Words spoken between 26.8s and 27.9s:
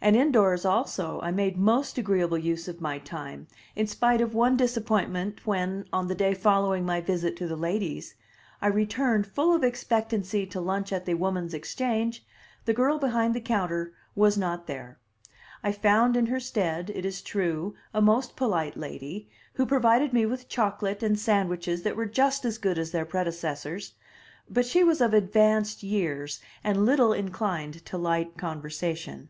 little inclined